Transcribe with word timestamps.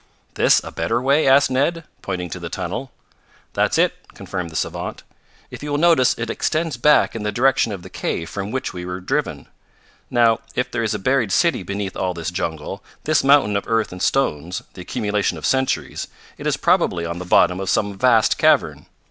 "This 0.33 0.59
a 0.63 0.71
better 0.71 0.99
way?" 0.99 1.27
asked 1.27 1.51
Ned, 1.51 1.83
pointing 2.01 2.31
to 2.31 2.39
the 2.39 2.49
tunnel. 2.49 2.91
"That's 3.53 3.77
it," 3.77 3.93
confirmed 4.15 4.49
the 4.49 4.55
savant. 4.55 5.03
"If 5.51 5.61
you 5.61 5.69
will 5.69 5.77
notice 5.77 6.15
it 6.17 6.31
extends 6.31 6.75
back 6.77 7.15
in 7.15 7.21
the 7.21 7.31
direction 7.31 7.71
of 7.71 7.83
the 7.83 7.89
cave 7.91 8.27
from 8.27 8.49
which 8.49 8.73
we 8.73 8.83
were 8.83 8.99
driven. 8.99 9.45
Now 10.09 10.39
if 10.55 10.71
there 10.71 10.81
is 10.81 10.95
a 10.95 10.97
buried 10.97 11.31
city 11.31 11.61
beneath 11.61 11.95
all 11.95 12.15
this 12.15 12.31
jungle, 12.31 12.83
this 13.03 13.23
mountain 13.23 13.55
of 13.55 13.65
earth 13.67 13.91
and 13.91 14.01
stones, 14.01 14.63
the 14.73 14.81
accumulation 14.81 15.37
of 15.37 15.45
centuries, 15.45 16.07
it 16.39 16.47
is 16.47 16.57
probably 16.57 17.05
on 17.05 17.19
the 17.19 17.23
bottom 17.23 17.59
of 17.59 17.69
some 17.69 17.95
vast 17.95 18.39
cavern. 18.39 18.87